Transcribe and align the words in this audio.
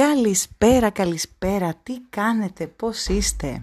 Καλησπέρα, 0.00 0.90
καλησπέρα, 0.90 1.74
τι 1.82 2.00
κάνετε, 2.00 2.66
πώς 2.66 3.06
είστε; 3.06 3.62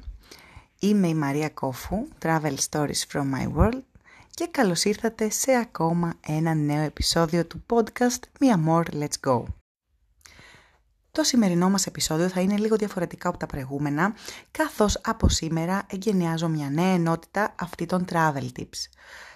Είμαι 0.79 1.07
η 1.07 1.13
Μαρία 1.13 1.49
Κόφου, 1.49 2.07
Travel 2.21 2.55
Stories 2.69 3.01
from 3.11 3.23
my 3.33 3.55
world 3.57 3.81
και 4.29 4.47
καλώς 4.51 4.83
ήρθατε 4.83 5.29
σε 5.29 5.51
ακόμα 5.51 6.13
ένα 6.27 6.53
νέο 6.53 6.81
επεισόδιο 6.81 7.45
του 7.45 7.63
podcast 7.69 8.19
Mia 8.39 8.67
More 8.67 8.83
Let's 8.93 9.29
Go. 9.29 9.43
Το 11.11 11.23
σημερινό 11.23 11.69
μας 11.69 11.85
επεισόδιο 11.85 12.29
θα 12.29 12.41
είναι 12.41 12.57
λίγο 12.57 12.75
διαφορετικά 12.75 13.29
από 13.29 13.37
τα 13.37 13.45
προηγούμενα, 13.45 14.15
καθώς 14.51 14.99
από 15.03 15.29
σήμερα 15.29 15.85
εγκαινιάζω 15.89 16.47
μια 16.47 16.69
νέα 16.69 16.93
ενότητα 16.93 17.55
αυτή 17.59 17.85
των 17.85 18.05
travel 18.09 18.47
tips. 18.59 18.89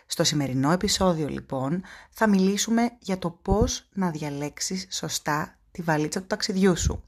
Στο 0.05 0.23
σημερινό 0.23 0.71
επεισόδιο 0.71 1.27
λοιπόν 1.27 1.83
θα 2.09 2.29
μιλήσουμε 2.29 2.91
για 2.99 3.17
το 3.17 3.29
πώς 3.29 3.87
να 3.93 4.09
διαλέξεις 4.11 4.87
σωστά 4.89 5.55
τη 5.71 5.81
βαλίτσα 5.81 6.19
του 6.19 6.27
ταξιδιού 6.27 6.77
σου. 6.77 7.03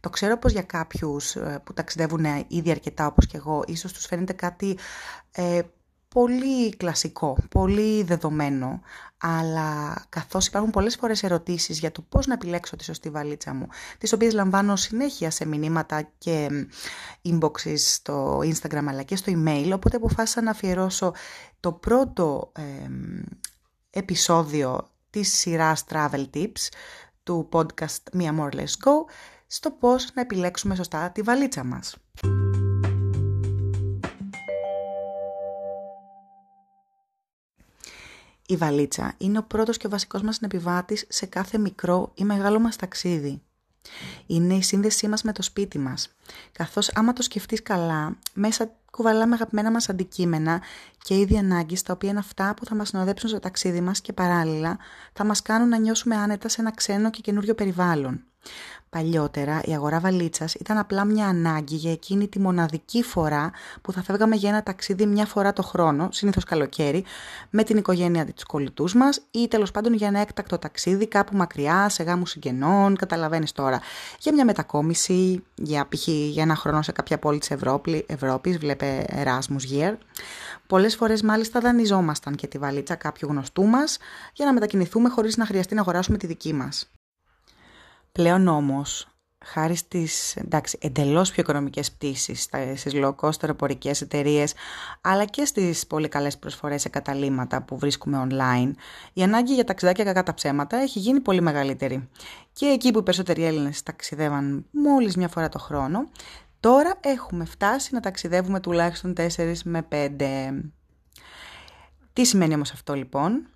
Το 0.00 0.10
ξέρω 0.10 0.38
πως 0.38 0.52
για 0.52 0.62
κάποιους 0.62 1.36
ε, 1.36 1.60
που 1.64 1.72
ταξιδεύουν 1.72 2.24
ήδη 2.48 2.70
αρκετά 2.70 3.06
όπως 3.06 3.26
και 3.26 3.36
εγώ, 3.36 3.64
ίσως 3.66 3.92
τους 3.92 4.06
φαίνεται 4.06 4.32
κάτι 4.32 4.78
ε, 5.32 5.60
πολύ 6.08 6.76
κλασικό, 6.76 7.36
πολύ 7.50 8.02
δεδομένο, 8.02 8.80
αλλά 9.18 10.04
καθώς 10.08 10.46
υπάρχουν 10.46 10.70
πολλές 10.70 10.96
φορές 10.96 11.22
ερωτήσεις 11.22 11.78
για 11.78 11.92
το 11.92 12.02
πώς 12.08 12.26
να 12.26 12.34
επιλέξω 12.34 12.76
τη 12.76 12.84
σωστή 12.84 13.10
βαλίτσα 13.10 13.54
μου, 13.54 13.68
τις 13.98 14.12
οποίες 14.12 14.32
λαμβάνω 14.32 14.76
συνέχεια 14.76 15.30
σε 15.30 15.46
μηνύματα 15.46 16.08
και 16.18 16.48
inboxes 17.22 17.76
στο 17.76 18.38
Instagram 18.38 18.84
αλλά 18.88 19.02
και 19.02 19.16
στο 19.16 19.32
email, 19.36 19.70
οπότε 19.74 19.96
αποφάσισα 19.96 20.42
να 20.42 20.50
αφιερώσω 20.50 21.12
το 21.60 21.72
πρώτο 21.72 22.52
επεισόδιο 23.90 24.88
της 25.10 25.32
σειράς 25.32 25.84
Travel 25.90 26.26
Tips 26.34 26.68
του 27.24 27.48
podcast 27.52 28.18
Mia 28.18 28.38
More 28.38 28.54
Let's 28.54 28.76
Go 28.84 29.10
στο 29.46 29.70
πώς 29.70 30.10
να 30.14 30.20
επιλέξουμε 30.20 30.74
σωστά 30.74 31.10
τη 31.10 31.22
βαλίτσα 31.22 31.64
μας. 31.64 31.96
Η 38.46 38.56
βαλίτσα 38.56 39.14
είναι 39.18 39.38
ο 39.38 39.42
πρώτος 39.42 39.76
και 39.76 39.88
βασικός 39.88 40.22
μας 40.22 40.38
επιβάτης 40.38 41.06
σε 41.08 41.26
κάθε 41.26 41.58
μικρό 41.58 42.12
ή 42.14 42.24
μεγάλο 42.24 42.60
μας 42.60 42.76
ταξίδι. 42.76 43.42
Είναι 44.26 44.54
η 44.54 44.62
σύνδεσή 44.62 45.08
μας 45.08 45.22
με 45.22 45.32
το 45.32 45.42
σπίτι 45.42 45.78
μας. 45.78 46.08
Καθώς 46.52 46.90
άμα 46.94 47.12
το 47.12 47.22
σκεφτείς 47.22 47.62
καλά, 47.62 48.16
μέσα 48.34 48.70
κουβαλάμε 48.90 49.34
αγαπημένα 49.34 49.70
μας 49.70 49.88
αντικείμενα 49.88 50.62
και 51.02 51.18
είδη 51.18 51.38
ανάγκη 51.38 51.82
τα 51.82 51.92
οποία 51.92 52.10
είναι 52.10 52.18
αυτά 52.18 52.54
που 52.54 52.64
θα 52.64 52.74
μας 52.74 52.88
συνοδέψουν 52.88 53.28
στο 53.28 53.38
ταξίδι 53.38 53.80
μας 53.80 54.00
και 54.00 54.12
παράλληλα 54.12 54.78
θα 55.12 55.24
μας 55.24 55.42
κάνουν 55.42 55.68
να 55.68 55.78
νιώσουμε 55.78 56.16
άνετα 56.16 56.48
σε 56.48 56.60
ένα 56.60 56.70
ξένο 56.70 57.10
και 57.10 57.20
καινούριο 57.20 57.54
περιβάλλον. 57.54 58.24
Παλιότερα 58.94 59.60
η 59.64 59.74
αγορά 59.74 60.00
βαλίτσας 60.00 60.54
ήταν 60.54 60.78
απλά 60.78 61.04
μια 61.04 61.26
ανάγκη 61.26 61.74
για 61.74 61.92
εκείνη 61.92 62.28
τη 62.28 62.40
μοναδική 62.40 63.02
φορά 63.02 63.50
που 63.82 63.92
θα 63.92 64.02
φεύγαμε 64.02 64.36
για 64.36 64.48
ένα 64.48 64.62
ταξίδι 64.62 65.06
μια 65.06 65.26
φορά 65.26 65.52
το 65.52 65.62
χρόνο, 65.62 66.08
συνήθως 66.12 66.44
καλοκαίρι, 66.44 67.04
με 67.50 67.62
την 67.62 67.76
οικογένεια 67.76 68.24
της 68.24 68.44
κολλητούς 68.44 68.94
μας 68.94 69.20
ή 69.30 69.48
τέλος 69.48 69.70
πάντων 69.70 69.94
για 69.94 70.06
ένα 70.06 70.20
έκτακτο 70.20 70.58
ταξίδι 70.58 71.06
κάπου 71.06 71.36
μακριά, 71.36 71.88
σε 71.88 72.02
γάμους 72.02 72.30
συγγενών, 72.30 72.96
καταλαβαίνεις 72.96 73.52
τώρα. 73.52 73.80
Για 74.20 74.32
μια 74.32 74.44
μετακόμιση, 74.44 75.44
για 75.54 75.88
π.χ. 75.88 76.08
για 76.08 76.42
ένα 76.42 76.56
χρόνο 76.56 76.82
σε 76.82 76.92
κάποια 76.92 77.18
πόλη 77.18 77.38
της 77.38 77.50
Ευρώπη, 77.50 78.04
Ευρώπης, 78.08 78.58
βλέπε 78.58 79.04
Erasmus 79.08 79.78
Year. 79.78 79.96
Πολλές 80.66 80.96
φορές 80.96 81.22
μάλιστα 81.22 81.60
δανειζόμασταν 81.60 82.34
και 82.34 82.46
τη 82.46 82.58
βαλίτσα 82.58 82.94
κάποιου 82.94 83.28
γνωστού 83.28 83.64
μας 83.64 83.98
για 84.32 84.46
να 84.46 84.52
μετακινηθούμε 84.52 85.08
χωρίς 85.08 85.36
να 85.36 85.46
χρειαστεί 85.46 85.74
να 85.74 85.80
αγοράσουμε 85.80 86.18
τη 86.18 86.26
δική 86.26 86.52
μας. 86.52 86.88
Πλέον 88.18 88.48
όμως, 88.48 89.08
χάρη 89.44 89.74
στις 89.74 90.36
εντάξει, 90.36 90.78
εντελώς 90.80 91.30
πιο 91.30 91.42
οικονομικές 91.42 91.92
πτήσεις 91.92 92.42
στις 92.74 92.92
low 92.94 93.14
cost 93.14 93.40
αεροπορικές 93.40 94.00
εταιρείες, 94.00 94.54
αλλά 95.00 95.24
και 95.24 95.44
στις 95.44 95.86
πολύ 95.86 96.08
καλές 96.08 96.38
προσφορές 96.38 96.80
σε 96.80 96.88
καταλήμματα 96.88 97.62
που 97.62 97.78
βρίσκουμε 97.78 98.26
online, 98.30 98.70
η 99.12 99.22
ανάγκη 99.22 99.54
για 99.54 99.64
ταξιδάκια 99.64 100.04
κακά 100.04 100.22
τα 100.22 100.34
ψέματα 100.34 100.76
έχει 100.76 100.98
γίνει 100.98 101.20
πολύ 101.20 101.40
μεγαλύτερη. 101.40 102.08
Και 102.52 102.66
εκεί 102.66 102.90
που 102.90 102.98
οι 102.98 103.02
περισσότεροι 103.02 103.44
Έλληνες 103.44 103.82
ταξιδεύαν 103.82 104.66
μόλις 104.70 105.16
μια 105.16 105.28
φορά 105.28 105.48
το 105.48 105.58
χρόνο, 105.58 106.08
τώρα 106.60 106.94
έχουμε 107.00 107.44
φτάσει 107.44 107.94
να 107.94 108.00
ταξιδεύουμε 108.00 108.60
τουλάχιστον 108.60 109.14
4 109.16 109.54
με 109.64 109.86
5. 109.90 110.70
Τι 112.12 112.24
σημαίνει 112.24 112.54
όμως 112.54 112.72
αυτό 112.72 112.94
λοιπόν, 112.94 113.48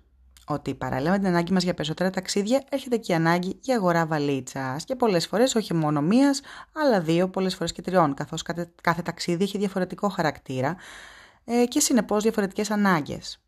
ότι 0.53 0.75
παράλληλα 0.75 1.11
με 1.11 1.17
την 1.17 1.27
ανάγκη 1.27 1.53
μας 1.53 1.63
για 1.63 1.73
περισσότερα 1.73 2.09
ταξίδια, 2.09 2.63
έρχεται 2.69 2.97
και 2.97 3.11
η 3.11 3.15
ανάγκη 3.15 3.59
για 3.61 3.75
αγορά 3.75 4.05
βαλίτσας. 4.05 4.85
Και 4.85 4.95
πολλές 4.95 5.27
φορές, 5.27 5.55
όχι 5.55 5.73
μόνο 5.73 6.01
μίας, 6.01 6.41
αλλά 6.73 7.01
δύο, 7.01 7.29
πολλές 7.29 7.55
φορές 7.55 7.71
και 7.71 7.81
τριών, 7.81 8.13
καθώς 8.13 8.41
κάθε, 8.41 8.71
κάθε 8.81 9.01
ταξίδι 9.01 9.43
έχει 9.43 9.57
διαφορετικό 9.57 10.09
χαρακτήρα 10.09 10.75
ε, 11.45 11.65
και 11.65 11.79
συνεπώς 11.79 12.23
διαφορετικές 12.23 12.71
ανάγκες. 12.71 13.43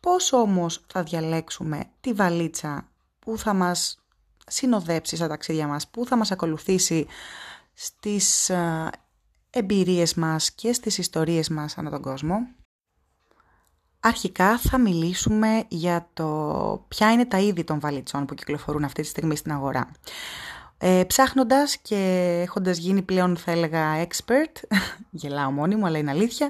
Πώς 0.00 0.32
όμως 0.32 0.84
θα 0.86 1.02
διαλέξουμε 1.02 1.84
τη 2.00 2.12
βαλίτσα 2.12 2.88
που 3.18 3.38
θα 3.38 3.54
μας 3.54 4.04
συνοδέψει 4.46 5.16
στα 5.16 5.28
ταξίδια 5.28 5.66
μας, 5.66 5.88
που 5.88 6.06
θα 6.06 6.16
μας 6.16 6.30
ακολουθήσει 6.30 7.06
στις 7.72 8.50
ε, 8.50 8.90
εμπειρίες 9.50 10.14
μας 10.14 10.52
και 10.52 10.72
στις 10.72 10.98
ιστορίες 10.98 11.48
μας 11.48 11.78
ανά 11.78 11.90
τον 11.90 12.02
κόσμο; 12.02 12.48
Αρχικά 14.00 14.58
θα 14.58 14.78
μιλήσουμε 14.78 15.64
για 15.68 16.08
το 16.12 16.84
ποια 16.88 17.12
είναι 17.12 17.24
τα 17.24 17.38
είδη 17.38 17.64
των 17.64 17.80
βαλιτσών 17.80 18.24
που 18.24 18.34
κυκλοφορούν 18.34 18.84
αυτή 18.84 19.02
τη 19.02 19.08
στιγμή 19.08 19.36
στην 19.36 19.52
αγορά. 19.52 19.90
Ε, 20.78 21.02
ψάχνοντας 21.06 21.76
και 21.76 21.96
έχοντας 22.42 22.78
γίνει 22.78 23.02
πλέον 23.02 23.36
θα 23.36 23.50
έλεγα 23.50 24.06
expert, 24.06 24.78
γελάω 25.10 25.50
μόνη 25.50 25.76
μου 25.76 25.86
αλλά 25.86 25.98
είναι 25.98 26.10
αλήθεια, 26.10 26.48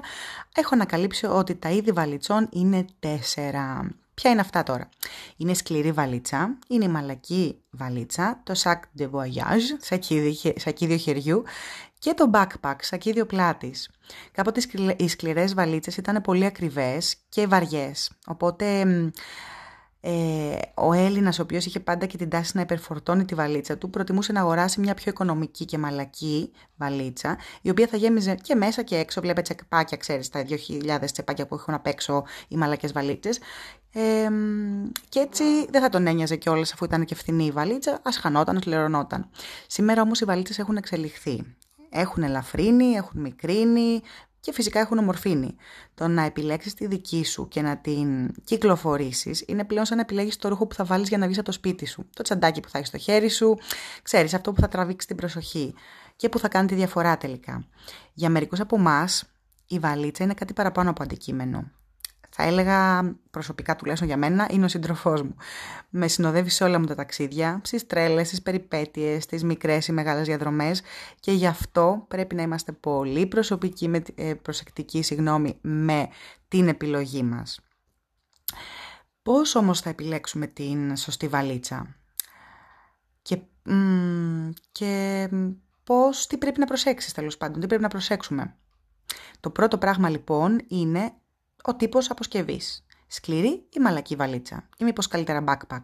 έχω 0.55 0.69
ανακαλύψει 0.73 1.25
ότι 1.25 1.55
τα 1.55 1.69
είδη 1.69 1.91
βαλιτσών 1.91 2.49
είναι 2.51 2.85
τέσσερα. 2.99 3.89
Ποια 4.13 4.31
είναι 4.31 4.41
αυτά 4.41 4.63
τώρα; 4.63 4.89
Είναι 5.37 5.53
σκληρή 5.53 5.91
βαλίτσα, 5.91 6.57
είναι 6.67 6.85
η 6.85 6.87
μαλακή 6.87 7.61
βαλίτσα, 7.69 8.41
το 8.43 8.53
sac 8.63 8.79
de 8.99 9.09
voyage, 9.11 9.97
σακίδιο 10.55 10.97
χεριού 10.97 11.43
και 11.99 12.13
το 12.13 12.29
backpack, 12.33 12.75
σακίδιο 12.81 13.25
πλάτης. 13.25 13.89
Κάποτε 14.31 14.61
οι 14.97 15.07
σκληρές 15.07 15.53
βαλίτσες 15.53 15.97
ήταν 15.97 16.21
πολύ 16.21 16.45
ακριβές 16.45 17.15
και 17.29 17.47
βαριές, 17.47 18.11
οπότε 18.25 18.85
ε, 20.01 20.57
ο 20.73 20.93
Έλληνας 20.93 21.39
ο 21.39 21.41
οποίος 21.41 21.65
είχε 21.65 21.79
πάντα 21.79 22.05
και 22.05 22.17
την 22.17 22.29
τάση 22.29 22.51
να 22.55 22.61
υπερφορτώνει 22.61 23.25
τη 23.25 23.35
βαλίτσα 23.35 23.77
του 23.77 23.89
προτιμούσε 23.89 24.31
να 24.31 24.39
αγοράσει 24.39 24.79
μια 24.79 24.93
πιο 24.93 25.11
οικονομική 25.11 25.65
και 25.65 25.77
μαλακή 25.77 26.51
βαλίτσα 26.75 27.37
η 27.61 27.69
οποία 27.69 27.87
θα 27.87 27.97
γέμιζε 27.97 28.35
και 28.35 28.55
μέσα 28.55 28.81
και 28.81 28.95
έξω, 28.95 29.21
βλέπετε 29.21 29.53
τσεπάκια 29.55 29.97
ξέρεις 29.97 30.29
τα 30.29 30.45
2.000 30.99 31.05
τσεπάκια 31.11 31.47
που 31.47 31.55
έχουν 31.55 31.73
απ' 31.73 31.87
έξω 31.87 32.23
οι 32.47 32.55
μαλακές 32.55 32.91
βαλίτσες 32.91 33.39
ε, 33.93 34.29
και 35.09 35.19
έτσι 35.19 35.43
δεν 35.69 35.81
θα 35.81 35.89
τον 35.89 36.07
ένοιαζε 36.07 36.35
κιόλας 36.35 36.73
αφού 36.73 36.85
ήταν 36.85 37.05
και 37.05 37.15
φθηνή 37.15 37.45
η 37.45 37.51
βαλίτσα, 37.51 37.99
ας 38.03 38.17
χανόταν, 38.17 38.61
λερωνόταν. 38.65 39.29
Σήμερα 39.67 40.01
όμως 40.01 40.21
οι 40.21 40.25
βαλίτσες 40.25 40.59
έχουν 40.59 40.77
εξελιχθεί. 40.77 41.55
Έχουν 41.89 42.23
ελαφρύνει, 42.23 42.85
έχουν 42.85 43.21
μικρύνει 43.21 44.01
και 44.39 44.53
φυσικά 44.53 44.79
έχουν 44.79 44.97
ομορφύνει. 44.97 45.55
Το 45.93 46.07
να 46.07 46.21
επιλέξεις 46.21 46.73
τη 46.73 46.87
δική 46.87 47.25
σου 47.25 47.47
και 47.47 47.61
να 47.61 47.77
την 47.77 48.33
κυκλοφορήσεις 48.43 49.43
είναι 49.47 49.63
πλέον 49.65 49.85
σαν 49.85 49.97
να 49.97 50.01
επιλέγεις 50.03 50.37
το 50.37 50.49
ρούχο 50.49 50.67
που 50.67 50.75
θα 50.75 50.83
βάλεις 50.83 51.07
για 51.07 51.17
να 51.17 51.25
βγεις 51.25 51.37
από 51.37 51.45
το 51.45 51.51
σπίτι 51.51 51.85
σου. 51.85 52.09
Το 52.15 52.23
τσαντάκι 52.23 52.59
που 52.59 52.69
θα 52.69 52.77
έχεις 52.77 52.89
στο 52.89 52.97
χέρι 52.97 53.29
σου, 53.29 53.57
ξέρεις 54.01 54.33
αυτό 54.33 54.51
που 54.51 54.61
θα 54.61 54.67
τραβήξεις 54.67 55.07
την 55.07 55.15
προσοχή 55.15 55.73
και 56.15 56.29
που 56.29 56.39
θα 56.39 56.47
κάνει 56.47 56.67
τη 56.67 56.75
διαφορά 56.75 57.17
τελικά. 57.17 57.65
Για 58.13 58.29
μερικούς 58.29 58.59
από 58.59 58.75
εμάς 58.75 59.23
η 59.67 59.79
βαλίτσα 59.79 60.23
είναι 60.23 60.33
κάτι 60.33 60.53
παραπάνω 60.53 60.89
από 60.89 61.03
αντικείμενο 61.03 61.71
θα 62.29 62.43
έλεγα 62.43 63.01
προσωπικά 63.31 63.75
τουλάχιστον 63.75 64.07
για 64.09 64.17
μένα, 64.17 64.47
είναι 64.51 64.65
ο 64.65 64.67
σύντροφός 64.67 65.21
μου. 65.21 65.35
Με 65.89 66.07
συνοδεύει 66.07 66.49
σε 66.49 66.63
όλα 66.63 66.79
μου 66.79 66.85
τα 66.85 66.95
ταξίδια, 66.95 67.61
στις 67.63 67.87
τρέλες, 67.87 68.27
στις 68.27 68.41
περιπέτειες, 68.41 69.23
στις 69.23 69.43
μικρές 69.43 69.87
ή 69.87 69.91
μεγάλες 69.91 70.25
διαδρομές 70.25 70.81
και 71.19 71.31
γι' 71.31 71.47
αυτό 71.47 72.05
πρέπει 72.07 72.35
να 72.35 72.41
είμαστε 72.41 72.71
πολύ 72.71 73.27
προσωπικοί, 73.27 73.87
με, 73.87 74.01
ε, 74.15 74.33
προσεκτικοί 74.33 75.01
συγγνώμη, 75.01 75.57
με 75.61 76.07
την 76.47 76.67
επιλογή 76.67 77.23
μας. 77.23 77.59
Πώς 79.21 79.55
όμως 79.55 79.81
θα 79.81 79.89
επιλέξουμε 79.89 80.47
την 80.47 80.95
σωστή 80.95 81.27
βαλίτσα; 81.27 81.95
Και, 83.21 83.41
και 84.71 85.29
πώς, 85.83 86.27
τι 86.27 86.37
πρέπει 86.37 86.59
να 86.59 86.65
προσέξεις 86.65 87.13
τέλος 87.13 87.37
πάντων, 87.37 87.59
τι 87.61 87.67
πρέπει 87.67 87.81
να 87.81 87.87
προσέξουμε; 87.87 88.55
Το 89.39 89.49
πρώτο 89.49 89.77
πράγμα 89.77 90.09
λοιπόν 90.09 90.61
είναι 90.67 91.13
ο 91.63 91.75
τύπος 91.75 92.09
αποσκευής. 92.09 92.85
Σκληρή 93.07 93.65
ή 93.69 93.79
μαλακή 93.79 94.15
βαλίτσα 94.15 94.69
ή 94.77 94.83
μήπως 94.83 95.07
καλύτερα 95.07 95.43
backpack. 95.47 95.81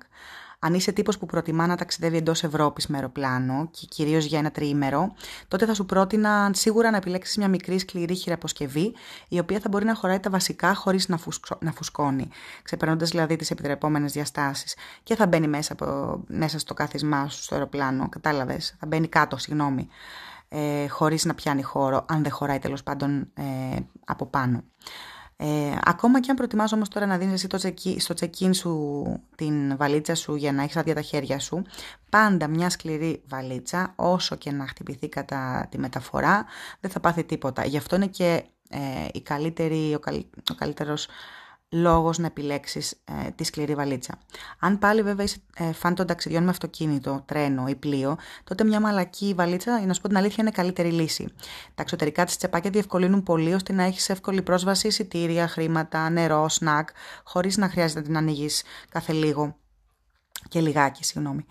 Αν 0.59 0.73
είσαι 0.73 0.91
τύπος 0.91 1.17
που 1.17 1.25
προτιμά 1.25 1.67
να 1.67 1.75
ταξιδεύει 1.75 2.17
εντός 2.17 2.43
Ευρώπης 2.43 2.87
με 2.87 2.97
αεροπλάνο 2.97 3.69
και 3.71 3.85
κυρίως 3.89 4.25
για 4.25 4.39
ένα 4.39 4.51
τριήμερο, 4.51 5.13
τότε 5.47 5.65
θα 5.65 5.73
σου 5.73 5.85
πρότεινα 5.85 6.51
σίγουρα 6.53 6.91
να 6.91 6.97
επιλέξεις 6.97 7.37
μια 7.37 7.47
μικρή 7.47 7.79
σκληρή 7.79 8.15
χειραποσκευή, 8.15 8.93
η 9.27 9.39
οποία 9.39 9.59
θα 9.59 9.69
μπορεί 9.69 9.85
να 9.85 9.95
χωράει 9.95 10.19
τα 10.19 10.29
βασικά 10.29 10.73
χωρίς 10.75 11.07
να, 11.07 11.19
να 11.59 11.71
φουσκώνει, 11.71 12.29
ξεπερνώντας 12.61 13.09
δηλαδή 13.09 13.35
τις 13.35 13.51
επιτρεπόμενες 13.51 14.11
διαστάσεις. 14.11 14.75
Και 15.03 15.15
θα 15.15 15.27
μπαίνει 15.27 15.47
μέσα, 15.47 15.73
από, 15.73 16.19
μέσα 16.27 16.59
στο 16.59 16.73
κάθισμά 16.73 17.29
σου 17.29 17.41
στο 17.41 17.55
αεροπλάνο, 17.55 18.09
κατάλαβες; 18.09 18.75
Θα 18.79 18.85
μπαίνει 18.85 19.07
κάτω, 19.07 19.37
συγγνώμη. 19.37 19.87
Ε, 20.47 20.87
χωρίς 20.87 21.25
να 21.25 21.33
πιάνει 21.33 21.61
χώρο, 21.61 22.05
αν 22.07 22.23
δεν 22.23 22.31
χωράει 22.31 22.59
τέλος 22.59 22.83
πάντων 22.83 23.31
ε, 23.33 23.77
από 24.05 24.25
πάνω. 24.25 24.63
Ε, 25.37 25.75
ακόμα 25.83 26.19
και 26.19 26.31
αν 26.31 26.35
προτιμάς 26.35 26.71
όμως 26.71 26.89
τώρα 26.89 27.05
να 27.05 27.17
δίνεις 27.17 27.33
εσύ 27.33 27.47
το 27.47 27.57
στο 27.97 28.13
check-in 28.19 28.55
σου 28.55 29.03
την 29.35 29.77
βαλίτσα 29.77 30.15
σου 30.15 30.35
για 30.35 30.51
να 30.51 30.63
έχεις 30.63 30.75
άδεια 30.75 30.95
τα 30.95 31.01
χέρια 31.01 31.39
σου, 31.39 31.61
πάντα 32.09 32.47
μια 32.47 32.69
σκληρή 32.69 33.23
βαλίτσα, 33.27 33.93
όσο 33.95 34.35
και 34.35 34.51
να 34.51 34.67
χτυπηθεί 34.67 35.09
κατά 35.09 35.67
τη 35.71 35.77
μεταφορά, 35.77 36.45
δεν 36.79 36.91
θα 36.91 36.99
πάθει 36.99 37.23
τίποτα. 37.23 37.65
Γι' 37.65 37.77
αυτό 37.77 37.95
είναι 37.95 38.07
και 38.07 38.43
ε, 38.69 39.07
η 39.13 39.21
καλύτερη, 39.21 39.93
ο, 39.95 39.99
καλ, 39.99 40.15
ο 40.51 40.55
καλύτερος 40.55 41.07
λόγος 41.69 42.17
να 42.17 42.25
επιλέξεις 42.25 42.91
ε, 42.91 43.31
τη 43.31 43.43
σκληρή 43.43 43.75
βαλίτσα. 43.75 44.17
Αν 44.59 44.79
πάλι 44.79 45.01
βέβαια 45.01 45.25
είσαι 45.25 45.37
ε, 45.55 45.71
φαν 45.71 45.95
των 45.95 46.07
ταξιδιών 46.07 46.43
με 46.43 46.49
αυτοκίνητο, 46.49 47.23
τρένο 47.25 47.67
ή 47.67 47.75
πλοίο, 47.75 48.17
τότε 48.43 48.63
μια 48.63 48.79
μαλακή 48.79 49.33
βαλίτσα, 49.35 49.77
για 49.77 49.87
να 49.87 49.93
σου 49.93 50.01
πω 50.01 50.07
την 50.07 50.17
αλήθεια, 50.17 50.37
είναι 50.39 50.51
καλύτερη 50.51 50.91
λύση. 50.91 51.27
Τα 51.75 51.81
εξωτερικά 51.81 52.25
της 52.25 52.37
τσεπάκια 52.37 52.69
διευκολύνουν 52.69 53.23
πολύ 53.23 53.53
ώστε 53.53 53.73
να 53.73 53.83
έχεις 53.83 54.09
εύκολη 54.09 54.41
πρόσβαση 54.41 54.87
εισιτήρια, 54.87 55.47
χρήματα, 55.47 56.09
νερό, 56.09 56.49
σνακ, 56.49 56.89
χωρίς 57.23 57.57
να 57.57 57.69
χρειάζεται 57.69 57.99
να 57.99 58.05
την 58.05 58.17
ανοίγεις 58.17 58.63
κάθε 58.89 59.13
λίγο 59.13 59.55
και 60.47 60.61
λιγάκι, 60.61 61.03
συγγνώμη. 61.03 61.45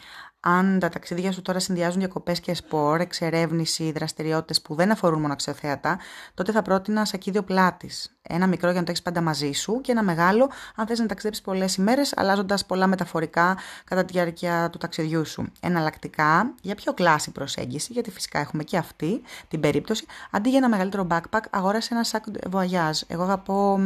Αν 0.46 0.79
τα 0.79 0.88
ταξίδια 0.88 1.32
σου 1.32 1.43
τώρα 1.43 1.58
συνδυάζουν 1.58 1.99
διακοπές 1.99 2.41
και 2.41 2.55
σπορ, 2.55 3.00
εξερεύνηση, 3.00 3.93
δραστηριότητες 3.93 4.62
που 4.62 4.75
δεν 4.75 4.91
αφορούν 4.91 5.20
μόνο 5.20 5.32
αξιοθέατα, 5.32 5.99
τότε 6.35 6.52
θα 6.52 6.62
πρότεινα 6.62 7.05
σακίδιο 7.05 7.43
πλάτης. 7.43 8.17
Ένα 8.23 8.46
μικρό 8.46 8.70
για 8.70 8.79
να 8.79 8.85
το 8.85 8.91
έχεις 8.91 9.02
πάντα 9.02 9.20
μαζί 9.20 9.52
σου 9.52 9.81
και 9.81 9.93
ένα 9.93 10.02
μεγάλο 10.02 10.50
αν 10.75 10.87
θες 10.87 10.99
να 10.99 11.06
ταξιδέψεις 11.06 11.44
πολλές 11.44 11.76
ημέρες, 11.76 12.12
αλλάζοντας 12.17 12.67
πολλά 12.67 12.87
μεταφορικά 12.87 13.56
κατά 13.85 14.05
τη 14.05 14.12
διάρκεια 14.12 14.70
του 14.70 14.79
ταξιδιού 14.79 15.26
σου. 15.26 15.52
Εναλλακτικά, 15.61 16.55
για 16.62 16.75
πιο 16.75 16.93
κλάση 16.93 17.31
προσέγγιση, 17.31 17.93
γιατί 17.93 18.11
φυσικά 18.11 18.38
έχουμε 18.38 18.64
και 18.64 18.76
αυτή 18.76 19.23
την 19.49 19.61
περίπτωση, 19.61 20.06
αντί 20.31 20.49
για 20.49 20.58
ένα 20.58 20.69
μεγαλύτερο 20.69 21.06
backpack, 21.11 21.43
αγόρασε 21.50 21.94
ένα 21.94 22.05
sac 22.11 22.50
voyage. 22.50 23.00
Εγώ 23.06 23.23
αγαπώ 23.23 23.81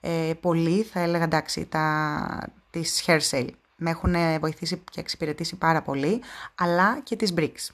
ε, 0.00 0.32
πολύ, 0.40 0.82
θα 0.82 1.00
έλεγα 1.00 1.24
εντάξει, 1.24 1.66
τα, 1.66 2.48
της 2.70 3.04
hair 3.06 3.20
sale 3.30 3.50
με 3.78 3.90
έχουν 3.90 4.14
βοηθήσει 4.40 4.82
και 4.90 5.00
εξυπηρετήσει 5.00 5.56
πάρα 5.56 5.82
πολύ, 5.82 6.20
αλλά 6.54 7.00
και 7.00 7.16
τις 7.16 7.34
BRICS. 7.36 7.68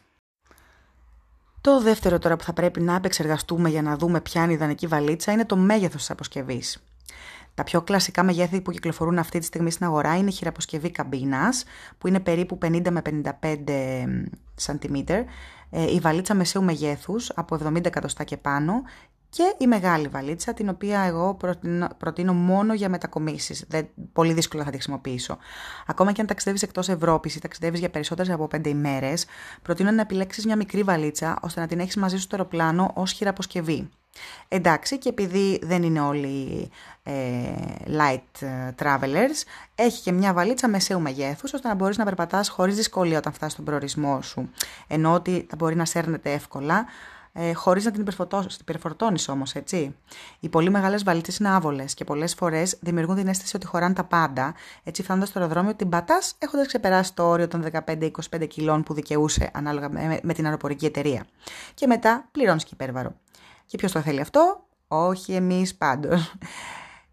Το 1.60 1.80
δεύτερο 1.80 2.18
τώρα 2.18 2.36
που 2.36 2.44
θα 2.44 2.52
πρέπει 2.52 2.80
να 2.80 2.94
επεξεργαστούμε 2.94 3.68
για 3.68 3.82
να 3.82 3.96
δούμε 3.96 4.20
ποια 4.20 4.42
είναι 4.42 4.52
η 4.52 4.54
ιδανική 4.54 4.86
βαλίτσα 4.86 5.32
είναι 5.32 5.44
το 5.44 5.56
μέγεθος 5.56 6.00
της 6.00 6.10
αποσκευής. 6.10 6.82
Τα 7.54 7.64
πιο 7.64 7.82
κλασικά 7.82 8.22
μεγέθη 8.22 8.60
που 8.60 8.70
κυκλοφορούν 8.70 9.18
αυτή 9.18 9.38
τη 9.38 9.44
στιγμή 9.44 9.70
στην 9.70 9.86
αγορά 9.86 10.16
είναι 10.16 10.28
η 10.28 10.32
χειραποσκευή 10.32 10.90
καμπίνας, 10.90 11.64
που 11.98 12.08
είναι 12.08 12.20
περίπου 12.20 12.58
50 12.62 12.90
με 12.90 13.02
55 13.40 14.04
cm, 14.66 15.24
ε, 15.70 15.92
η 15.94 16.00
βαλίτσα 16.00 16.34
μεσαίου 16.34 16.62
μεγέθους 16.62 17.30
από 17.34 17.54
70 17.54 17.84
εκατοστά 17.84 18.24
και 18.24 18.36
πάνω 18.36 18.82
και 19.34 19.54
η 19.58 19.66
μεγάλη 19.66 20.08
βαλίτσα, 20.08 20.54
την 20.54 20.68
οποία 20.68 21.00
εγώ 21.00 21.34
προτείνω, 21.34 21.88
προτείνω 21.98 22.32
μόνο 22.32 22.74
για 22.74 22.88
μετακομίσεις. 22.88 23.64
Δεν, 23.68 23.88
πολύ 24.12 24.32
δύσκολα 24.32 24.64
θα 24.64 24.70
τη 24.70 24.76
χρησιμοποιήσω. 24.76 25.38
Ακόμα 25.86 26.12
και 26.12 26.20
αν 26.20 26.26
ταξιδεύεις 26.26 26.62
εκτός 26.62 26.88
Ευρώπης 26.88 27.34
ή 27.34 27.40
ταξιδεύεις 27.40 27.80
για 27.80 27.90
περισσότερες 27.90 28.32
από 28.32 28.48
πέντε 28.48 28.68
ημέρες, 28.68 29.26
προτείνω 29.62 29.90
να 29.90 30.00
επιλέξεις 30.00 30.44
μια 30.46 30.56
μικρή 30.56 30.82
βαλίτσα, 30.82 31.38
ώστε 31.42 31.60
να 31.60 31.66
την 31.66 31.80
έχεις 31.80 31.96
μαζί 31.96 32.16
σου 32.16 32.22
στο 32.22 32.36
αεροπλάνο 32.36 32.90
ως 32.94 33.12
χειραποσκευή. 33.12 33.88
Εντάξει, 34.48 34.98
και 34.98 35.08
επειδή 35.08 35.60
δεν 35.62 35.82
είναι 35.82 36.00
όλοι 36.00 36.70
ε, 37.02 37.12
light 37.86 38.42
ε, 38.46 38.70
travelers, 38.82 39.42
έχει 39.74 40.02
και 40.02 40.12
μια 40.12 40.32
βαλίτσα 40.32 40.68
μεσαίου 40.68 41.00
μεγέθους, 41.00 41.52
ώστε 41.52 41.68
να 41.68 41.74
μπορείς 41.74 41.96
να 41.96 42.04
περπατάς 42.04 42.48
χωρίς 42.48 42.76
δυσκολία 42.76 43.18
όταν 43.18 43.32
φτάσεις 43.32 43.52
στον 43.52 43.64
προορισμό 43.64 44.22
σου. 44.22 44.50
Ενώ 44.86 45.12
ότι 45.12 45.46
θα 45.50 45.56
μπορεί 45.56 45.76
να 45.76 45.84
σέρνεται 45.84 46.32
εύκολα, 46.32 46.84
ε, 47.36 47.52
χωρίς 47.52 47.84
να 47.84 47.90
την 47.90 48.06
υπερφορτώνεις 48.60 49.28
όμως, 49.28 49.54
έτσι. 49.54 49.96
Οι 50.40 50.48
πολύ 50.48 50.70
μεγάλες 50.70 51.02
βαλίτσες 51.02 51.38
είναι 51.38 51.48
άβολες 51.48 51.94
και 51.94 52.04
πολλές 52.04 52.34
φορές 52.34 52.76
δημιουργούν 52.80 53.16
την 53.16 53.28
αίσθηση 53.28 53.56
ότι 53.56 53.66
χωράνε 53.66 53.94
τα 53.94 54.04
πάντα, 54.04 54.54
έτσι 54.82 55.02
φτάνοντα 55.02 55.26
στο 55.26 55.38
αεροδρόμιο 55.38 55.74
την 55.74 55.88
πατάς 55.88 56.34
έχοντας 56.38 56.66
ξεπεράσει 56.66 57.14
το 57.14 57.28
όριο 57.28 57.48
των 57.48 57.64
15-25 57.86 58.10
κιλών 58.48 58.82
που 58.82 58.94
δικαιούσε 58.94 59.50
ανάλογα 59.52 59.88
με, 59.88 60.20
με 60.22 60.32
την 60.32 60.44
αεροπορική 60.44 60.86
εταιρεία. 60.86 61.26
Και 61.74 61.86
μετά 61.86 62.28
πληρώνεις 62.32 62.64
και 62.64 62.70
υπέρβαρο. 62.72 63.14
Και 63.66 63.76
ποιος 63.76 63.92
το 63.92 64.00
θέλει 64.00 64.20
αυτό, 64.20 64.66
όχι 64.88 65.32
εμείς 65.32 65.74
πάντως. 65.74 66.34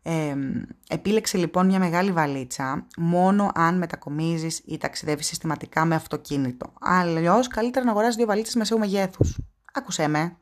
Ε, 0.04 0.36
επίλεξε 0.90 1.38
λοιπόν 1.38 1.66
μια 1.66 1.80
μεγάλη 1.80 2.12
βαλίτσα 2.12 2.88
μόνο 2.98 3.52
αν 3.56 3.78
μετακομίζεις 3.78 4.62
ή 4.66 4.78
ταξιδεύεις 4.78 5.28
συστηματικά 5.28 5.86
με 5.86 5.96
αυτοκίνητο. 5.96 6.74
Αλλιώς 6.80 7.48
καλύτερα 7.48 7.86
να 7.86 7.92
αγοράσεις 7.92 8.16
δύο 8.16 8.26
βαλίτσες 8.26 8.56
μεσαίου 8.56 8.80
μεγέθους. 8.80 9.38
Άκουσέ 9.74 10.08
με. 10.08 10.36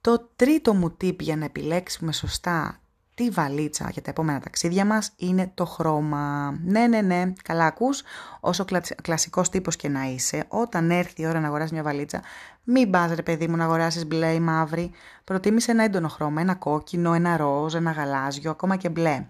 Το 0.00 0.30
τρίτο 0.36 0.74
μου 0.74 0.96
tip 1.00 1.18
για 1.18 1.36
να 1.36 1.44
επιλέξουμε 1.44 2.12
σωστά 2.12 2.80
τη 3.14 3.30
βαλίτσα 3.30 3.88
για 3.90 4.02
τα 4.02 4.10
επόμενα 4.10 4.40
ταξίδια 4.40 4.84
μας 4.84 5.12
είναι 5.16 5.50
το 5.54 5.64
χρώμα. 5.64 6.54
Ναι, 6.64 6.86
ναι, 6.86 7.00
ναι, 7.00 7.32
καλά 7.42 7.64
ακούς, 7.64 8.02
όσο 8.40 8.64
κλασικός 9.02 9.48
τύπος 9.48 9.76
και 9.76 9.88
να 9.88 10.04
είσαι, 10.04 10.44
όταν 10.48 10.90
έρθει 10.90 11.22
η 11.22 11.26
ώρα 11.26 11.40
να 11.40 11.46
αγοράσεις 11.46 11.72
μια 11.72 11.82
βαλίτσα, 11.82 12.22
μην 12.64 12.90
πας 12.90 13.14
ρε 13.14 13.22
παιδί 13.22 13.48
μου 13.48 13.56
να 13.56 13.64
αγοράσεις 13.64 14.06
μπλε 14.06 14.32
ή 14.32 14.40
μαύρη, 14.40 14.90
προτίμησε 15.24 15.70
ένα 15.70 15.84
έντονο 15.84 16.08
χρώμα, 16.08 16.40
ένα 16.40 16.54
κόκκινο, 16.54 17.12
ένα 17.12 17.36
ροζ, 17.36 17.74
ένα 17.74 17.90
γαλάζιο, 17.90 18.50
ακόμα 18.50 18.76
και 18.76 18.88
μπλε. 18.88 19.26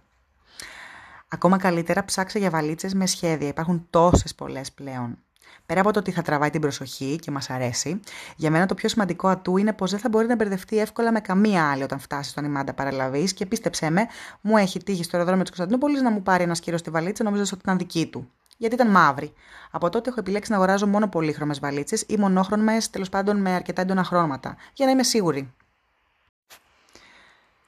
Ακόμα 1.29 1.57
καλύτερα 1.59 2.05
ψάξε 2.05 2.39
για 2.39 2.51
βαλίτσες 2.51 2.95
με 2.95 3.07
σχέδια, 3.07 3.49
υπάρχουν 3.49 3.87
τόσες 3.91 4.35
πολλές 4.35 4.73
πλέον. 4.73 5.19
Πέρα 5.67 5.81
από 5.81 5.93
το 5.93 5.99
ότι 5.99 6.11
θα 6.11 6.23
τραβάει 6.23 6.51
την 6.51 6.61
προσοχή 6.61 7.19
και 7.21 7.31
μας 7.31 7.51
αρέσει, 7.51 8.01
για 8.37 8.51
μένα 8.51 8.67
το 8.67 8.75
πιο 8.75 8.89
σημαντικό 8.89 9.29
ατού 9.29 9.57
είναι 9.57 9.73
πως 9.73 9.91
δεν 9.91 10.01
θα 10.01 10.09
μπορεί 10.09 10.27
να 10.27 10.35
μπερδευτεί 10.35 10.79
εύκολα 10.79 11.13
με 11.13 11.21
καμία 11.21 11.71
άλλη 11.71 11.83
όταν 11.83 11.99
φτάσει 11.99 12.31
στον 12.31 12.45
ημάντα 12.45 12.75
παραλαβής 12.75 13.33
και 13.33 13.47
πίστεψέ 13.47 13.91
με, 13.91 14.07
μου 14.41 14.57
έχει 14.57 14.83
τύχει 14.83 15.03
στο 15.03 15.17
αεροδρόμιο 15.17 15.45
της 15.45 15.57
Κωνσταντινούπολης 15.57 16.03
να 16.03 16.11
μου 16.11 16.23
πάρει 16.23 16.43
ένας 16.43 16.61
κύριο 16.61 16.79
στη 16.79 16.91
βαλίτσα 16.91 17.25
νομίζοντας 17.25 17.53
ότι 17.53 17.61
ήταν 17.65 17.79
δική 17.79 18.07
του. 18.07 18.31
Γιατί 18.57 18.75
ήταν 18.75 18.91
μαύρη. 18.91 19.33
Από 19.71 19.89
τότε 19.89 20.11
έχω 20.11 20.21
επιλέξει 20.21 20.51
να 20.51 20.57
αγοράζω 20.57 20.87
μόνο 20.87 21.09
πολύχρωμες 21.09 21.59
βαλίτσες 21.59 22.05
ή 22.07 22.17
μονόχρωμες, 22.17 22.91
τέλος 22.91 23.09
πάντων 23.09 23.41
με 23.41 23.51
αρκετά 23.51 23.83
έντονα 23.83 24.05
χρώματα, 24.05 24.57
για 24.73 24.87
να 24.87 24.93
είμαι 24.93 25.03
σίγουρη. 25.03 25.53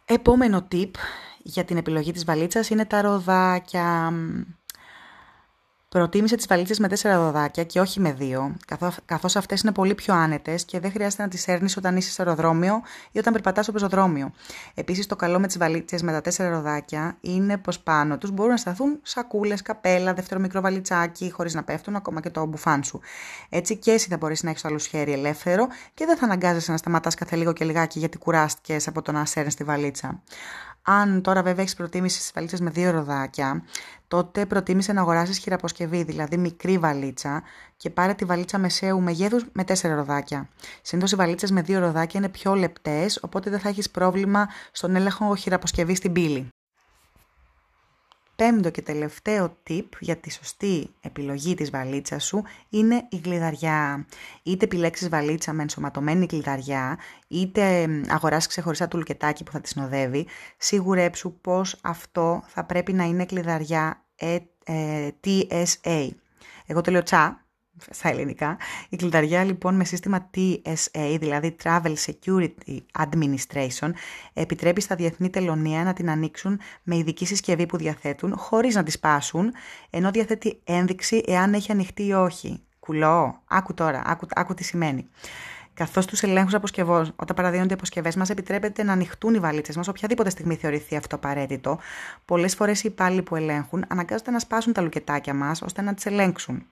Επόμενο 0.04 0.66
tip 0.72 0.90
για 1.42 1.64
την 1.64 1.76
επιλογή 1.76 2.12
της 2.12 2.24
βαλίτσας 2.24 2.70
είναι 2.70 2.84
τα 2.84 3.00
ροδάκια. 3.00 4.12
Προτίμησε 5.92 6.36
τις 6.36 6.46
βαλίτσες 6.46 6.78
με 6.78 6.88
τέσσερα 6.88 7.18
δωδάκια 7.18 7.64
και 7.64 7.80
όχι 7.80 8.00
με 8.00 8.12
δύο, 8.12 8.56
καθώ 9.04 9.28
αυτές 9.34 9.60
είναι 9.60 9.72
πολύ 9.72 9.94
πιο 9.94 10.14
άνετες 10.14 10.64
και 10.64 10.80
δεν 10.80 10.90
χρειάζεται 10.90 11.22
να 11.22 11.28
τις 11.28 11.48
έρνεις 11.48 11.76
όταν 11.76 11.96
είσαι 11.96 12.10
στο 12.10 12.22
αεροδρόμιο 12.22 12.82
ή 13.12 13.18
όταν 13.18 13.32
περπατάς 13.32 13.64
στο 13.64 13.72
πεζοδρόμιο. 13.72 14.32
Επίσης, 14.74 15.06
το 15.06 15.16
καλό 15.16 15.40
με 15.40 15.46
τις 15.46 15.58
βαλίτσες 15.58 16.02
με 16.02 16.12
τα 16.12 16.20
τέσσερα 16.20 16.48
ροδάκια 16.50 17.16
είναι 17.20 17.58
πως 17.58 17.80
πάνω 17.80 18.18
τους 18.18 18.30
μπορούν 18.30 18.50
να 18.50 18.56
σταθούν 18.56 18.98
σακούλες, 19.02 19.62
καπέλα, 19.62 20.14
δεύτερο 20.14 20.40
μικρό 20.40 20.60
βαλιτσάκι, 20.60 21.30
χωρίς 21.30 21.54
να 21.54 21.62
πέφτουν, 21.64 21.96
ακόμα 21.96 22.20
και 22.20 22.30
το 22.30 22.46
μπουφάν 22.46 22.82
σου. 22.82 23.00
Έτσι 23.48 23.76
και 23.76 23.90
εσύ 23.90 24.08
θα 24.08 24.16
μπορείς 24.16 24.42
να 24.42 24.50
έχεις 24.50 24.62
το 24.62 24.68
άλλο 24.68 24.78
χέρι 24.78 25.12
ελεύθερο 25.12 25.66
και 25.94 26.06
δεν 26.06 26.16
θα 26.16 26.24
αναγκάζεσαι 26.24 26.70
να 26.70 26.76
σταματάς 26.76 27.14
κάθε 27.14 27.36
λίγο 27.36 27.52
και 27.52 27.64
λιγάκι 27.64 27.98
γιατί 27.98 28.18
κουράστηκες 28.18 28.88
από 28.88 29.02
το 29.02 29.12
να 29.12 29.24
σέρνεις 29.24 29.54
τη 29.54 29.64
βαλίτσα. 29.64 30.22
Αν 30.82 31.22
τώρα 31.22 31.42
βέβαια 31.42 31.62
έχεις 31.62 31.74
προτίμηση 31.74 32.20
στι 32.20 32.30
βαλίτσες 32.34 32.60
με 32.60 32.70
δύο 32.70 32.90
ροδάκια, 32.90 33.64
τότε 34.08 34.46
προτίμησε 34.46 34.92
να 34.92 35.00
αγοράσεις 35.00 35.38
χειραποσκευή, 35.38 36.02
δηλαδή 36.02 36.36
μικρή 36.36 36.78
βαλίτσα, 36.78 37.42
και 37.76 37.90
πάρε 37.90 38.14
τη 38.14 38.24
βαλίτσα 38.24 38.58
μεσαίου 38.58 39.00
μεγέθους 39.00 39.44
με 39.52 39.64
τέσσερα 39.64 39.94
ροδάκια. 39.94 40.48
Συνήθως 40.82 41.12
οι 41.12 41.16
βαλίτσες 41.16 41.50
με 41.50 41.62
δύο 41.62 41.78
ροδάκια 41.78 42.20
είναι 42.20 42.28
πιο 42.28 42.54
λεπτές, 42.54 43.18
οπότε 43.22 43.50
δεν 43.50 43.58
θα 43.58 43.68
έχεις 43.68 43.90
πρόβλημα 43.90 44.48
στον 44.72 44.96
έλεγχο 44.96 45.36
χειραποσκευής 45.36 45.98
στην 45.98 46.12
πύλη 46.12 46.48
πέμπτο 48.36 48.70
και 48.70 48.82
τελευταίο 48.82 49.56
tip 49.68 49.88
για 50.00 50.16
τη 50.16 50.30
σωστή 50.30 50.90
επιλογή 51.00 51.54
της 51.54 51.70
βαλίτσας 51.70 52.24
σου 52.24 52.42
είναι 52.68 53.06
η 53.10 53.18
κλειδαριά. 53.18 54.06
Είτε 54.42 54.64
επιλέξεις 54.64 55.08
βαλίτσα 55.08 55.52
με 55.52 55.62
ενσωματωμένη 55.62 56.26
κλειδαριά, 56.26 56.98
είτε 57.28 57.88
αγοράσεις 58.08 58.48
ξεχωριστά 58.48 58.88
του 58.88 58.98
λουκετάκι 58.98 59.44
που 59.44 59.50
θα 59.52 59.60
τη 59.60 59.68
συνοδεύει, 59.68 60.26
σίγουρεψου 60.56 61.40
πως 61.40 61.78
αυτό 61.82 62.42
θα 62.46 62.64
πρέπει 62.64 62.92
να 62.92 63.04
είναι 63.04 63.24
κλειδαριά 63.24 64.04
ε, 64.16 64.36
ε, 64.64 65.08
TSA. 65.24 66.08
Εγώ 66.66 66.80
το 66.80 66.90
λέω 66.90 67.02
τσα, 67.02 67.44
στα 67.90 68.08
ελληνικά. 68.08 68.56
Η 68.88 68.96
κλειδαριά 68.96 69.44
λοιπόν 69.44 69.74
με 69.74 69.84
σύστημα 69.84 70.30
TSA, 70.34 71.16
δηλαδή 71.18 71.56
Travel 71.62 71.94
Security 72.06 72.78
Administration, 72.98 73.90
επιτρέπει 74.32 74.80
στα 74.80 74.94
διεθνή 74.94 75.30
τελωνία 75.30 75.84
να 75.84 75.92
την 75.92 76.10
ανοίξουν 76.10 76.60
με 76.82 76.96
ειδική 76.96 77.26
συσκευή 77.26 77.66
που 77.66 77.76
διαθέτουν, 77.76 78.36
χωρίς 78.36 78.74
να 78.74 78.82
τη 78.82 78.90
σπάσουν, 78.90 79.52
ενώ 79.90 80.10
διαθέτει 80.10 80.60
ένδειξη 80.64 81.22
εάν 81.26 81.54
έχει 81.54 81.72
ανοιχτεί 81.72 82.06
ή 82.06 82.12
όχι. 82.12 82.62
Κουλό, 82.78 83.42
άκου 83.46 83.74
τώρα, 83.74 84.02
άκου, 84.06 84.26
άκου 84.34 84.54
τι 84.54 84.64
σημαίνει. 84.64 85.08
Καθώς 85.74 86.06
τους 86.06 86.22
ελέγχους 86.22 86.54
αποσκευών, 86.54 87.12
όταν 87.16 87.36
παραδίδονται 87.36 87.70
οι 87.70 87.74
αποσκευές 87.74 88.16
μας, 88.16 88.30
επιτρέπεται 88.30 88.82
να 88.82 88.92
ανοιχτούν 88.92 89.34
οι 89.34 89.38
βαλίτσες 89.38 89.76
μας 89.76 89.88
οποιαδήποτε 89.88 90.30
στιγμή 90.30 90.54
θεωρηθεί 90.54 90.96
αυτό 90.96 91.16
απαραίτητο. 91.16 91.78
Πολλές 92.24 92.54
φορές 92.54 92.82
οι 92.82 92.88
υπάλληλοι 92.88 93.22
που 93.22 93.36
ελέγχουν 93.36 93.84
αναγκάζονται 93.88 94.30
να 94.30 94.38
σπάσουν 94.38 94.72
τα 94.72 94.82
λουκετάκια 94.82 95.34
μας 95.34 95.62
ώστε 95.62 95.82
να 95.82 95.94
τις 95.94 96.06
ελέγξουν. 96.06 96.66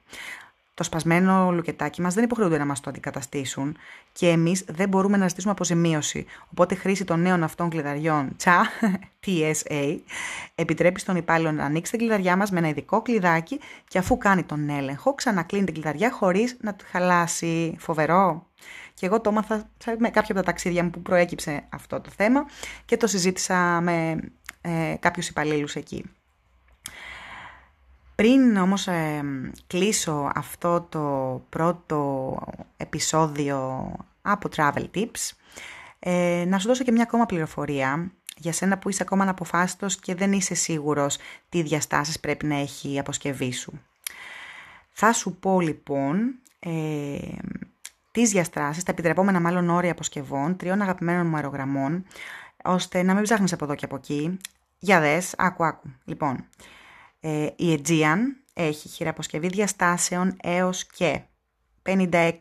Το 0.80 0.87
σπασμένο 0.87 1.50
λουκετάκι 1.52 2.00
μας 2.00 2.14
δεν 2.14 2.25
υποχρεούνται 2.25 2.58
να 2.58 2.64
μας 2.64 2.80
το 2.80 2.90
αντικαταστήσουν 2.90 3.76
και 4.12 4.28
εμείς 4.28 4.64
δεν 4.68 4.88
μπορούμε 4.88 5.16
να 5.16 5.28
ζητήσουμε 5.28 5.52
αποζημίωση. 5.52 6.26
Οπότε, 6.50 6.75
χρήση 6.75 7.04
των 7.04 7.20
νέων 7.20 7.42
αυτών 7.42 7.70
κλειδαριών, 7.70 8.37
τσα, 8.37 8.66
TSA, 9.26 9.99
επιτρέπει 10.54 11.00
στον 11.00 11.16
υπάλληλο 11.16 11.52
να 11.52 11.64
ανοίξει 11.64 11.90
την 11.90 12.00
κλειδαριά 12.00 12.37
μας 12.37 12.50
με 12.50 12.58
ένα 12.58 12.68
ειδικό 12.68 13.02
κλειδάκι 13.02 13.60
και 13.88 13.99
αφού 13.99 14.18
κάνει 14.18 14.42
τον 14.42 14.68
έλεγχο, 14.68 15.14
ξανακλίνει 15.14 15.64
την 15.64 15.75
κλειδαριά 15.75 16.10
χωρίς 16.10 16.56
να 16.60 16.75
του 16.75 16.84
χαλάσει. 16.90 17.76
Φοβερό. 17.78 18.46
Και 18.94 19.06
εγώ 19.06 19.20
το 19.20 19.30
έμαθα 19.30 19.70
με 19.99 20.10
κάποια 20.10 20.34
από 20.34 20.34
τα 20.34 20.42
ταξίδια 20.42 20.84
μου 20.84 20.90
που 20.90 21.02
προέκυψε 21.02 21.66
αυτό 21.68 22.00
το 22.00 22.10
θέμα 22.16 22.46
και 22.84 22.96
το 22.96 23.06
συζήτησα 23.06 23.80
με 23.80 24.18
ε, 24.60 24.94
κάποιους 25.00 25.28
υπαλλήλους 25.28 25.75
εκεί. 25.75 26.04
Πριν 28.21 28.57
όμως 28.57 28.87
ε, 28.87 29.23
κλείσω 29.67 30.31
αυτό 30.35 30.87
το 30.89 31.43
πρώτο 31.49 32.39
επεισόδιο 32.77 33.93
από 34.23 34.49
Travel 34.57 34.87
Tips, 34.95 35.31
ε, 35.99 36.45
να 36.47 36.59
σου 36.59 36.67
δώσω 36.67 36.85
και 36.85 36.93
μια 36.93 37.03
ακόμα 37.03 37.27
πληροφορία 37.27 38.12
για 38.37 38.53
σένα 38.53 38.79
που 38.79 38.89
είσαι 38.89 39.03
ακόμα 39.03 39.23
αναποφάσιστος 39.23 39.97
και 39.97 40.15
δεν 40.15 40.33
είσαι 40.33 40.55
σίγουρος 40.55 41.19
τι 41.49 41.62
διαστάσεις 41.62 42.21
πρέπει 42.21 42.47
να 42.47 42.55
έχει 42.55 42.93
η 42.93 42.99
αποσκευή 42.99 43.53
σου. 43.53 43.81
Θα 44.91 45.12
σου 45.12 45.37
πω 45.37 45.61
λοιπόν 45.61 46.39
ε, 46.59 47.19
τις 48.11 48.31
διαστάσεις, 48.31 48.83
τα 48.83 48.93
επιτρεπόμενα 48.93 49.41
μάλλον 49.41 49.71
όρια 49.71 49.93
αποσκευών, 49.93 50.57
τριών 50.57 50.83
αγαπημένων 50.83 51.27
μου 51.27 51.37
αερογραμμών, 51.37 52.05
ώστε 52.65 53.03
να 53.03 53.15
μην 53.15 53.23
ψάχνεις 53.23 53.53
από 53.53 53.65
εδώ 53.65 53.75
και 53.75 53.85
από 53.85 53.97
εκεί. 53.97 54.39
Για 54.79 55.00
δες, 55.00 55.35
άκου 55.37 55.65
άκου. 55.65 55.89
Λοιπόν, 56.05 56.47
ε, 57.21 57.49
η 57.57 57.81
Aegean 57.85 58.19
έχει 58.55 58.89
χειραποσκευή 58.89 59.49
διαστάσεων 59.49 60.37
έως 60.43 60.87
και 60.87 61.23
56 61.83 62.33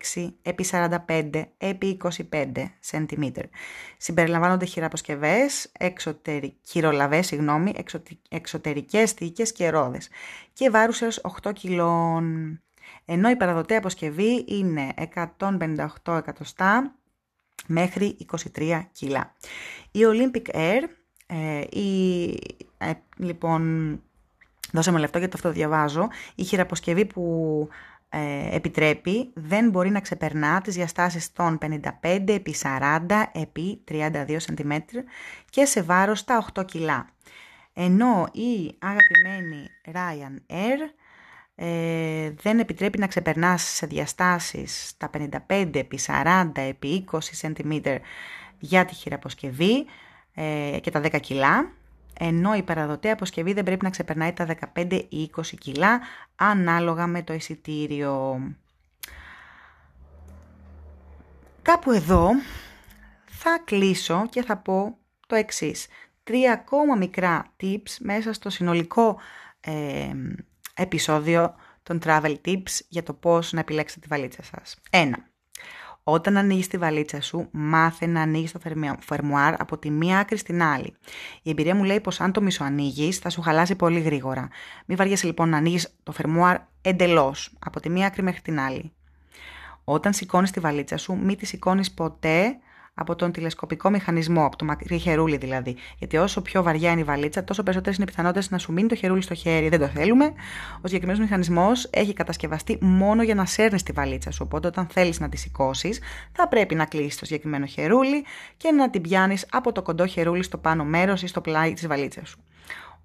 επί 0.41 0.65
45 0.71 1.43
επί 1.57 1.97
25 2.31 2.53
cm. 2.91 3.31
Συμπεριλαμβάνονται 3.97 4.65
χειραποσκευές, 4.65 5.71
εξωτερι... 5.79 6.57
χειρολαβές, 6.61 7.27
συγγνώμη, 7.27 7.73
εξωτερικές 8.29 9.11
θήκες 9.11 9.51
και 9.51 9.69
ρόδες 9.69 10.09
και 10.53 10.69
βάρους 10.69 11.01
έως 11.01 11.21
8 11.43 11.53
κιλών. 11.53 12.59
Ενώ 13.05 13.29
η 13.29 13.35
παραδοτέα 13.35 13.77
αποσκευή 13.77 14.45
είναι 14.47 14.93
158 15.37 16.17
εκατοστά 16.17 16.95
μέχρι 17.67 18.17
23 18.57 18.81
κιλά. 18.91 19.35
Η 19.91 19.99
Olympic 20.03 20.55
Air, 20.55 20.81
ε, 21.27 21.79
η, 21.79 22.29
ε, 22.77 22.91
λοιπόν, 23.17 23.93
δώσε 24.71 24.91
λεπτό 24.91 25.17
γιατί 25.17 25.35
αυτό 25.35 25.47
το 25.47 25.53
διαβάζω, 25.53 26.07
η 26.35 26.43
χειραποσκευή 26.43 27.05
που 27.05 27.67
ε, 28.09 28.55
επιτρέπει 28.55 29.31
δεν 29.33 29.69
μπορεί 29.69 29.89
να 29.89 29.99
ξεπερνά 29.99 30.61
τις 30.61 30.75
διαστάσεις 30.75 31.33
των 31.33 31.57
55 32.01 32.23
επί 32.25 32.55
40 32.61 33.05
επί 33.31 33.83
32 33.91 34.37
cm 34.37 34.77
και 35.49 35.65
σε 35.65 35.81
βάρος 35.81 36.23
τα 36.23 36.45
8 36.53 36.65
κιλά. 36.65 37.07
Ενώ 37.73 38.27
η 38.31 38.75
αγαπημένη 38.79 39.67
Ryan 39.85 40.53
Air 40.53 40.89
ε, 41.55 42.31
δεν 42.41 42.59
επιτρέπει 42.59 42.99
να 42.99 43.07
ξεπερνάς 43.07 43.63
σε 43.63 43.85
διαστάσεις 43.85 44.93
τα 44.97 45.09
55 45.47 45.69
επί 45.73 45.99
40 46.05 46.51
επί 46.53 47.05
20 47.11 47.17
cm 47.41 47.97
για 48.59 48.85
τη 48.85 48.93
χειραποσκευή 48.93 49.85
ε, 50.33 50.77
και 50.81 50.91
τα 50.91 51.01
10 51.03 51.19
κιλά 51.19 51.71
ενώ 52.21 52.55
η 52.55 52.63
παραδοτέα 52.63 53.13
αποσκευή 53.13 53.53
δεν 53.53 53.63
πρέπει 53.63 53.83
να 53.83 53.89
ξεπερνάει 53.89 54.33
τα 54.33 54.47
15 54.75 55.01
ή 55.09 55.29
20 55.35 55.41
κιλά 55.59 55.99
ανάλογα 56.35 57.07
με 57.07 57.23
το 57.23 57.33
εισιτήριο. 57.33 58.41
Κάπου 61.61 61.91
εδώ 61.91 62.29
θα 63.25 63.61
κλείσω 63.65 64.27
και 64.29 64.43
θα 64.43 64.57
πω 64.57 64.97
το 65.27 65.35
εξής. 65.35 65.87
Τρία 66.23 66.51
ακόμα 66.53 66.95
μικρά 66.95 67.53
tips 67.61 67.97
μέσα 67.99 68.33
στο 68.33 68.49
συνολικό 68.49 69.19
ε, 69.59 70.11
επεισόδιο 70.73 71.55
των 71.83 71.99
travel 72.03 72.35
tips 72.45 72.79
για 72.87 73.03
το 73.03 73.13
πώς 73.13 73.53
να 73.53 73.59
επιλέξετε 73.59 73.99
τη 73.99 74.07
βαλίτσα 74.07 74.43
σας. 74.43 74.77
Ένα. 74.89 75.28
Όταν 76.11 76.37
ανοίγεις 76.37 76.67
τη 76.67 76.77
βαλίτσα 76.77 77.21
σου, 77.21 77.47
μάθε 77.51 78.05
να 78.05 78.21
ανοίγεις 78.21 78.51
το 78.51 78.59
φερμουάρ 78.99 79.61
από 79.61 79.77
τη 79.77 79.89
μία 79.89 80.19
άκρη 80.19 80.37
στην 80.37 80.63
άλλη. 80.63 80.93
Η 81.41 81.49
εμπειρία 81.49 81.75
μου 81.75 81.83
λέει 81.83 81.99
πως 81.99 82.21
αν 82.21 82.31
το 82.31 82.41
μισοανοίγει, 82.41 83.11
θα 83.11 83.29
σου 83.29 83.41
χαλάσει 83.41 83.75
πολύ 83.75 83.99
γρήγορα. 83.99 84.47
Μην 84.85 84.97
βαριέσαι 84.97 85.25
λοιπόν 85.25 85.49
να 85.49 85.57
ανοίγεις 85.57 85.95
το 86.03 86.11
φερμουάρ 86.11 86.57
εντελώς, 86.81 87.51
από 87.59 87.79
τη 87.79 87.89
μία 87.89 88.07
άκρη 88.07 88.23
μέχρι 88.23 88.41
την 88.41 88.59
άλλη. 88.59 88.91
Όταν 89.83 90.13
σηκώνεις 90.13 90.51
τη 90.51 90.59
βαλίτσα 90.59 90.97
σου, 90.97 91.15
μην 91.15 91.37
τη 91.37 91.45
σηκώνεις 91.45 91.91
ποτέ 91.91 92.57
από 92.99 93.15
τον 93.15 93.31
τηλεσκοπικό 93.31 93.89
μηχανισμό, 93.89 94.45
από 94.45 94.55
το 94.55 94.65
μακρύ 94.65 94.97
χερούλι 94.97 95.37
δηλαδή. 95.37 95.75
Γιατί 95.97 96.17
όσο 96.17 96.41
πιο 96.41 96.63
βαριά 96.63 96.91
είναι 96.91 96.99
η 96.99 97.03
βαλίτσα, 97.03 97.43
τόσο 97.43 97.63
περισσότερες 97.63 97.97
είναι 97.97 98.05
οι 98.09 98.11
πιθανότητες 98.11 98.49
να 98.49 98.57
σου 98.57 98.71
μείνει 98.73 98.87
το 98.87 98.95
χερούλι 98.95 99.21
στο 99.21 99.33
χέρι. 99.33 99.69
Δεν 99.69 99.79
το 99.79 99.87
θέλουμε. 99.87 100.25
Ο 100.81 100.87
συγκεκριμένος 100.87 101.21
μηχανισμός 101.21 101.87
έχει 101.91 102.13
κατασκευαστεί 102.13 102.77
μόνο 102.81 103.23
για 103.23 103.35
να 103.35 103.45
σέρνεις 103.45 103.83
τη 103.83 103.91
βαλίτσα 103.91 104.31
σου. 104.31 104.43
Οπότε, 104.45 104.67
όταν 104.67 104.87
θέλεις 104.87 105.19
να 105.19 105.29
τη 105.29 105.37
σηκώσεις, 105.37 105.99
θα 106.31 106.47
πρέπει 106.47 106.75
να 106.75 106.85
κλείσεις 106.85 107.17
το 107.17 107.25
συγκεκριμένο 107.25 107.65
χερούλι 107.65 108.25
και 108.57 108.71
να 108.71 108.89
την 108.89 109.01
πιάνεις 109.01 109.45
από 109.51 109.71
το 109.71 109.81
κοντό 109.81 110.05
χερούλι 110.05 110.43
στο 110.43 110.57
πάνω 110.57 110.83
μέρος 110.83 111.23
ή 111.23 111.27
στο 111.27 111.41
πλάι 111.41 111.73
της 111.73 111.87
βαλίτσας 111.87 112.29
σου. 112.29 112.39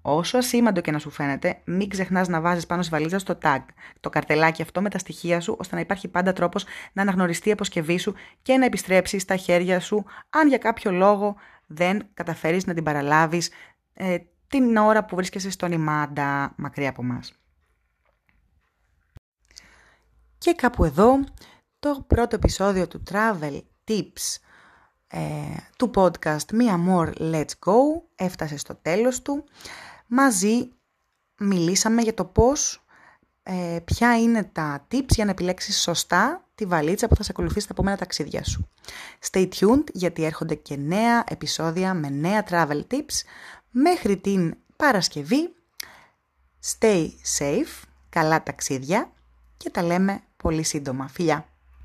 Όσο 0.07 0.37
ασήμαντο 0.37 0.81
και 0.81 0.91
να 0.91 0.99
σου 0.99 1.09
φαίνεται, 1.09 1.61
μην 1.65 1.89
ξεχνάς 1.89 2.27
να 2.27 2.41
βάζεις 2.41 2.65
πάνω 2.65 2.81
στη 2.81 2.91
βαλίτσα 2.91 3.19
στο 3.19 3.37
tag, 3.41 3.59
το 3.99 4.09
καρτελάκι 4.09 4.61
αυτό 4.61 4.81
με 4.81 4.89
τα 4.89 4.97
στοιχεία 4.97 5.39
σου, 5.39 5.55
ώστε 5.59 5.75
να 5.75 5.81
υπάρχει 5.81 6.07
πάντα 6.07 6.33
τρόπος 6.33 6.65
να 6.93 7.01
αναγνωριστεί 7.01 7.49
η 7.49 7.51
αποσκευή 7.51 7.97
σου 7.97 8.13
και 8.41 8.57
να 8.57 8.65
επιστρέψει 8.65 9.19
στα 9.19 9.35
χέρια 9.35 9.79
σου, 9.79 10.05
αν 10.29 10.47
για 10.47 10.57
κάποιο 10.57 10.91
λόγο 10.91 11.35
δεν 11.65 12.07
καταφέρεις 12.13 12.65
να 12.65 12.73
την 12.73 12.83
παραλάβεις 12.83 13.51
ε, 13.93 14.17
την 14.47 14.77
ώρα 14.77 15.05
που 15.05 15.15
βρίσκεσαι 15.15 15.49
στον 15.49 15.71
ημάντα 15.71 16.53
μακριά 16.57 16.89
από 16.89 17.03
μας. 17.03 17.39
Και 20.37 20.53
κάπου 20.53 20.83
εδώ 20.83 21.19
το 21.79 22.03
πρώτο 22.07 22.35
επεισόδιο 22.35 22.87
του 22.87 23.03
Travel 23.11 23.61
Tips 23.87 24.37
ε, 25.07 25.19
του 25.77 25.91
podcast 25.95 26.51
Μία 26.53 26.79
More 26.87 27.13
Let's 27.19 27.53
Go 27.65 27.75
έφτασε 28.15 28.57
στο 28.57 28.75
τέλος 28.75 29.21
του 29.21 29.43
μαζί 30.07 30.69
μιλήσαμε 31.37 32.01
για 32.01 32.13
το 32.13 32.25
πώς, 32.25 32.85
ε, 33.43 33.79
ποια 33.85 34.17
είναι 34.19 34.43
τα 34.43 34.87
tips 34.91 35.09
για 35.09 35.25
να 35.25 35.31
επιλέξεις 35.31 35.81
σωστά 35.81 36.45
τη 36.55 36.65
βαλίτσα 36.65 37.07
που 37.07 37.15
θα 37.15 37.23
σε 37.23 37.29
ακολουθήσει 37.31 37.67
τα 37.67 37.73
επόμενα 37.73 37.97
ταξίδια 37.97 38.43
σου. 38.43 38.69
Stay 39.31 39.47
tuned 39.59 39.83
γιατί 39.93 40.23
έρχονται 40.23 40.55
και 40.55 40.75
νέα 40.75 41.23
επεισόδια 41.27 41.93
με 41.93 42.09
νέα 42.09 42.45
travel 42.49 42.81
tips 42.91 43.23
μέχρι 43.71 44.17
την 44.17 44.55
Παρασκευή. 44.75 45.55
Stay 46.79 47.07
safe, 47.39 47.83
καλά 48.09 48.43
ταξίδια 48.43 49.11
και 49.57 49.69
τα 49.69 49.83
λέμε 49.83 50.21
πολύ 50.37 50.63
σύντομα. 50.63 51.07
Φιλιά! 51.07 51.54